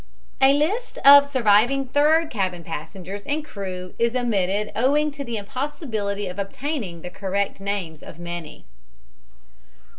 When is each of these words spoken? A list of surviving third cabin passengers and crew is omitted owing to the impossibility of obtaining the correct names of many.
A 0.41 0.53
list 0.55 0.97
of 1.05 1.27
surviving 1.27 1.85
third 1.85 2.31
cabin 2.31 2.63
passengers 2.63 3.23
and 3.27 3.45
crew 3.45 3.93
is 3.99 4.15
omitted 4.15 4.71
owing 4.75 5.11
to 5.11 5.23
the 5.23 5.37
impossibility 5.37 6.27
of 6.27 6.39
obtaining 6.39 7.01
the 7.03 7.11
correct 7.11 7.59
names 7.59 8.01
of 8.01 8.17
many. 8.17 8.65